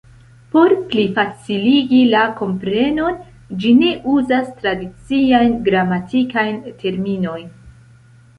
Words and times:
Por 0.53 0.71
plifaciligi 0.93 1.99
la 2.13 2.23
komprenon, 2.39 3.19
ĝi 3.65 3.75
ne 3.83 3.91
uzas 4.15 4.49
tradiciajn 4.63 5.55
gramatikajn 5.69 6.59
terminojn. 6.83 7.47